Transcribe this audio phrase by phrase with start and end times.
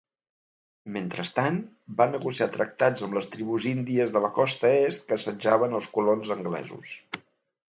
[0.93, 1.59] Mentrestant,
[1.99, 6.33] va negociar tractats amb les tribus índies de la costa est que assetjaven els colons
[6.39, 6.97] anglesos.